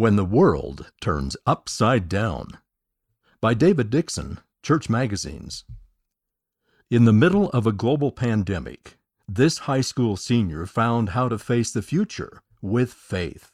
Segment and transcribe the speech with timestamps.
[0.00, 2.56] When the World Turns Upside Down
[3.42, 5.66] by David Dixon, Church Magazines.
[6.90, 8.96] In the middle of a global pandemic,
[9.28, 13.52] this high school senior found how to face the future with faith.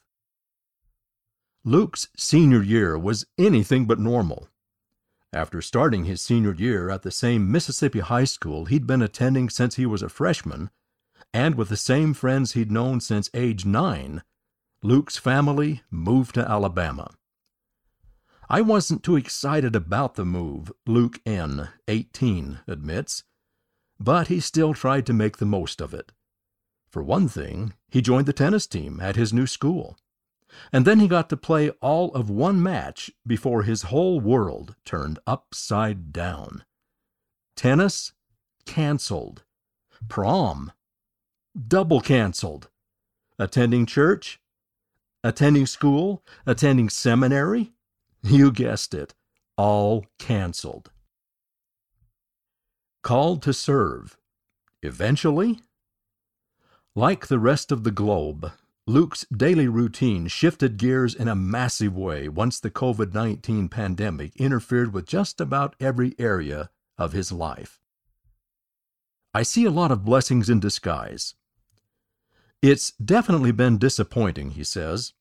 [1.65, 4.47] Luke's senior year was anything but normal.
[5.33, 9.75] After starting his senior year at the same Mississippi high school he'd been attending since
[9.75, 10.69] he was a freshman,
[11.33, 14.23] and with the same friends he'd known since age nine,
[14.83, 17.11] Luke's family moved to Alabama.
[18.49, 23.23] I wasn't too excited about the move, Luke N., 18, admits,
[23.99, 26.11] but he still tried to make the most of it.
[26.89, 29.97] For one thing, he joined the tennis team at his new school.
[30.71, 35.19] And then he got to play all of one match before his whole world turned
[35.27, 36.63] upside down.
[37.55, 38.13] Tennis
[38.65, 39.43] canceled.
[40.07, 40.71] Prom
[41.67, 42.69] double canceled.
[43.39, 44.39] Attending church?
[45.23, 46.23] Attending school?
[46.45, 47.73] Attending seminary?
[48.21, 49.13] You guessed it,
[49.57, 50.91] all canceled.
[53.03, 54.17] Called to serve.
[54.81, 55.59] Eventually?
[56.95, 58.51] Like the rest of the globe,
[58.85, 64.93] Luke's daily routine shifted gears in a massive way once the COVID 19 pandemic interfered
[64.93, 67.81] with just about every area of his life.
[69.33, 71.35] I see a lot of blessings in disguise.
[72.61, 75.13] It's definitely been disappointing, he says.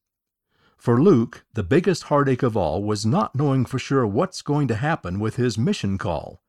[0.76, 4.76] For Luke, the biggest heartache of all was not knowing for sure what's going to
[4.76, 6.42] happen with his mission call.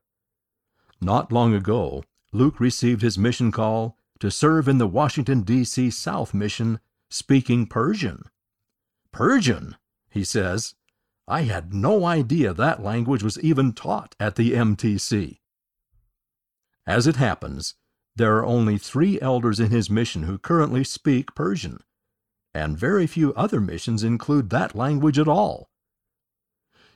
[1.02, 5.90] Not long ago, Luke received his mission call to serve in the Washington, D.C.
[5.92, 8.24] South Mission speaking Persian.
[9.12, 9.76] Persian,
[10.10, 10.76] he says.
[11.28, 15.40] I had no idea that language was even taught at the MTC.
[16.86, 17.76] As it happens,
[18.16, 21.82] there are only three elders in his mission who currently speak Persian,
[22.58, 25.70] and very few other missions include that language at all.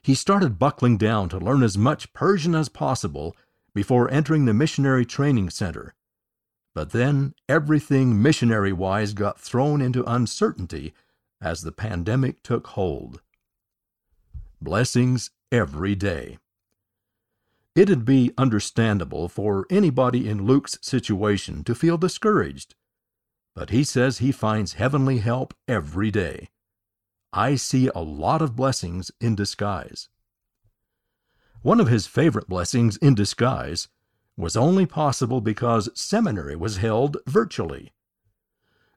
[0.01, 3.35] He started buckling down to learn as much Persian as possible
[3.73, 5.93] before entering the missionary training center
[6.73, 10.93] but then everything missionary wise got thrown into uncertainty
[11.41, 13.21] as the pandemic took hold.
[14.61, 16.37] Blessings every day.
[17.75, 22.75] It'd be understandable for anybody in Luke's situation to feel discouraged,
[23.55, 26.49] but he says he finds heavenly help every day.
[27.33, 30.09] I see a lot of blessings in disguise.
[31.61, 33.87] One of his favorite blessings in disguise
[34.35, 37.91] was only possible because seminary was held virtually.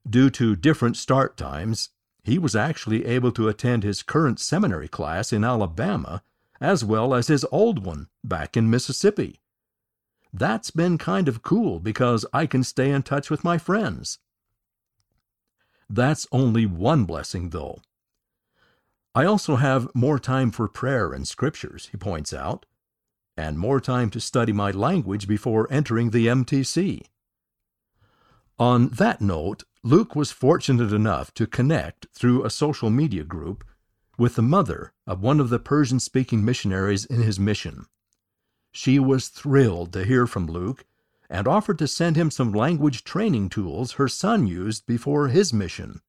[0.09, 1.91] Due to different start times,
[2.23, 6.23] he was actually able to attend his current seminary class in Alabama
[6.61, 9.41] as well as his old one back in Mississippi.
[10.33, 14.19] That's been kind of cool because I can stay in touch with my friends.
[15.95, 17.81] That's only one blessing, though.
[19.15, 22.67] I also have more time for prayer and scriptures, he points out
[23.37, 27.03] and more time to study my language before entering the MTC.
[28.59, 33.65] On that note, Luke was fortunate enough to connect through a social media group
[34.17, 37.87] with the mother of one of the Persian speaking missionaries in his mission.
[38.73, 40.85] She was thrilled to hear from Luke
[41.31, 46.01] and offered to send him some language training tools her son used before his mission.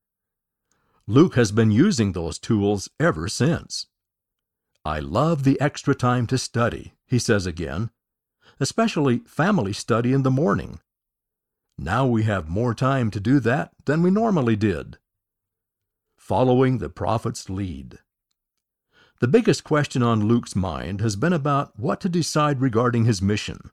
[1.08, 3.88] Luke has been using those tools ever since.
[4.84, 7.92] I love the extra time to study, he says again,
[8.60, 10.80] especially family study in the morning.
[11.78, 14.98] Now we have more time to do that than we normally did.
[16.18, 18.00] Following the prophet's lead.
[19.20, 23.72] The biggest question on Luke's mind has been about what to decide regarding his mission.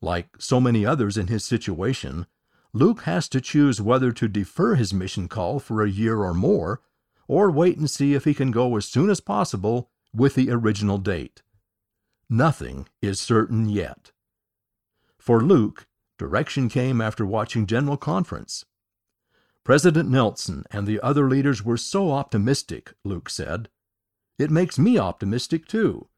[0.00, 2.26] Like so many others in his situation,
[2.72, 6.82] Luke has to choose whether to defer his mission call for a year or more,
[7.26, 10.98] or wait and see if he can go as soon as possible with the original
[10.98, 11.42] date.
[12.28, 14.12] Nothing is certain yet.
[15.18, 15.86] For Luke,
[16.18, 18.64] direction came after watching General Conference.
[19.64, 23.68] President Nelson and the other leaders were so optimistic, Luke said.
[24.38, 26.08] It makes me optimistic too.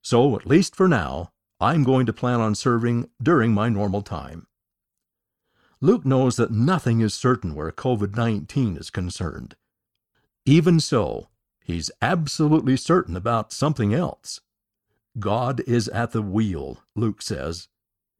[0.00, 1.31] So, at least for now,
[1.62, 4.46] I'm going to plan on serving during my normal time.
[5.80, 9.56] Luke knows that nothing is certain where COVID 19 is concerned.
[10.44, 11.28] Even so,
[11.64, 14.40] He's absolutely certain about something else.
[15.18, 17.68] God is at the wheel, Luke says.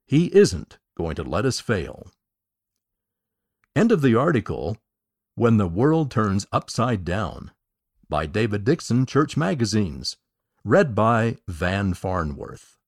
[0.06, 2.09] He isn't going to let us fail.
[3.75, 4.77] End of the article
[5.35, 7.50] When the World Turns Upside Down
[8.09, 10.17] by David Dixon, Church Magazines.
[10.65, 12.79] Read by Van Farnworth.